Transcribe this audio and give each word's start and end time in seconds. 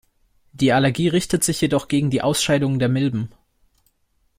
Die 0.53 0.71
Allergie 0.73 1.09
richtet 1.09 1.43
sich 1.43 1.61
jedoch 1.61 1.87
gegen 1.87 2.09
die 2.09 2.23
Ausscheidungen 2.23 2.79
der 2.79 2.89
Milben. 2.89 3.29